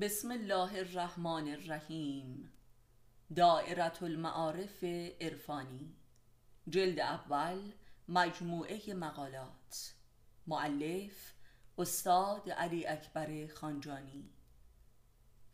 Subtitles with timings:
[0.00, 2.52] بسم الله الرحمن الرحیم.
[3.36, 4.84] دائرة المعارف
[5.20, 5.96] عرفانی.
[6.68, 7.72] جلد اول
[8.08, 9.94] مجموعه مقالات.
[10.46, 11.34] معلف
[11.78, 14.30] استاد علی اکبر خانجانی.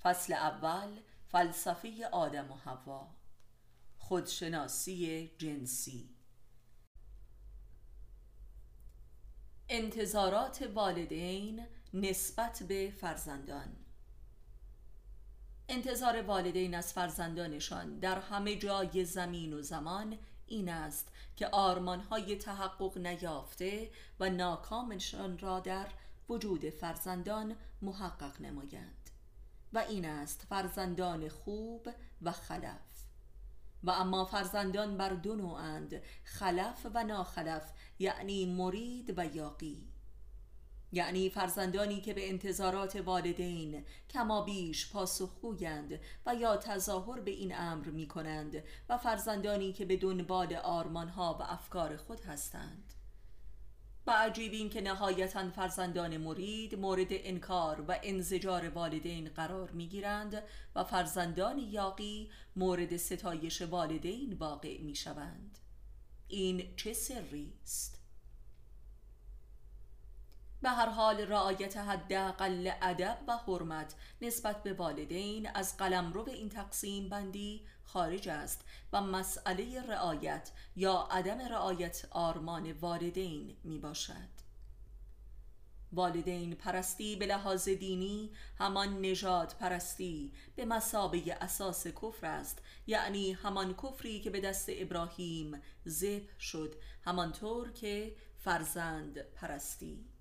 [0.02, 3.14] فصل اول فلسفه آدم و حوا.
[3.98, 6.16] خودشناسی جنسی.
[9.68, 13.87] انتظارات والدین نسبت به فرزندان.
[15.70, 22.98] انتظار والدین از فرزندانشان در همه جای زمین و زمان این است که آرمانهای تحقق
[22.98, 25.86] نیافته و ناکامشان را در
[26.28, 29.10] وجود فرزندان محقق نمایند.
[29.72, 31.88] و این است فرزندان خوب
[32.22, 33.04] و خلف.
[33.84, 39.88] و اما فرزندان بر دو نوعند خلف و ناخلف یعنی مرید و یاقی.
[40.92, 47.88] یعنی فرزندانی که به انتظارات والدین کما بیش پاسخگویند و یا تظاهر به این امر
[47.88, 52.94] می کنند و فرزندانی که به دنبال آرمانها و افکار خود هستند
[54.06, 60.42] و عجیب این که نهایتا فرزندان مرید مورد انکار و انزجار والدین قرار می گیرند
[60.74, 65.58] و فرزندان یاقی مورد ستایش والدین واقع می شوند
[66.28, 67.97] این چه سری است؟
[70.62, 77.08] به هر حال رعایت حداقل ادب و حرمت نسبت به والدین از قلمرو این تقسیم
[77.08, 84.48] بندی خارج است و مسئله رعایت یا عدم رعایت آرمان والدین می باشد.
[85.92, 92.62] والدین پرستی به لحاظ دینی همان نژاد پرستی به مسابه اساس کفر است.
[92.86, 100.17] یعنی همان کفری که به دست ابراهیم ذبح شد همانطور که فرزند پرستی.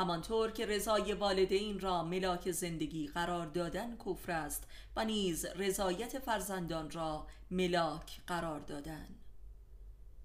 [0.00, 4.64] همانطور که رضای والدین را ملاک زندگی قرار دادن کفر است
[4.96, 9.08] و نیز رضایت فرزندان را ملاک قرار دادن.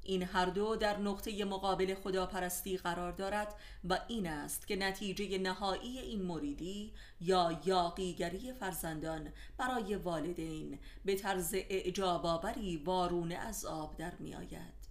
[0.03, 3.55] این هر دو در نقطه مقابل خداپرستی قرار دارد
[3.89, 11.53] و این است که نتیجه نهایی این مریدی یا یاقیگری فرزندان برای والدین به طرز
[11.53, 14.84] اعجابآوری وارونه از آب در می آید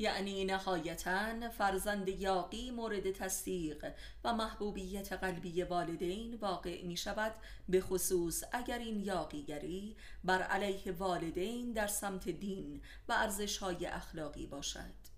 [0.00, 3.92] یعنی نهایتا فرزند یاقی مورد تصدیق
[4.24, 7.34] و محبوبیت قلبی والدین واقع می شود
[7.68, 14.46] به خصوص اگر این یاقیگری بر علیه والدین در سمت دین و ارزش های اخلاقی
[14.46, 15.10] باشد.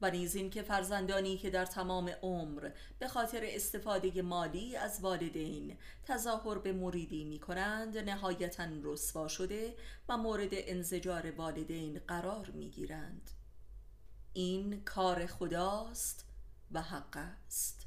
[0.00, 5.76] و نیز این که فرزندانی که در تمام عمر به خاطر استفاده مالی از والدین
[6.04, 9.74] تظاهر به مریدی می کنند نهایتا رسوا شده
[10.08, 13.30] و مورد انزجار والدین قرار می گیرند
[14.32, 16.24] این کار خداست
[16.72, 17.86] و حق است.